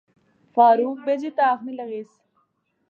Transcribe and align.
فاروق 0.53 0.97
بیجی 1.05 1.29
تے 1.35 1.43
آخنے 1.53 1.71
لاغیس 1.77 2.11